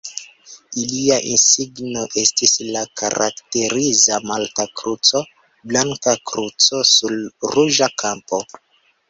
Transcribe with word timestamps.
Ilia 0.83 1.17
insigno 1.33 2.05
estis 2.21 2.53
la 2.77 2.81
karakteriza 3.01 4.19
malta 4.31 4.67
kruco, 4.81 5.23
blanka 5.73 6.17
kruco 6.33 6.83
sur 6.95 7.17
ruĝa 7.55 7.93
kampo. 8.05 8.43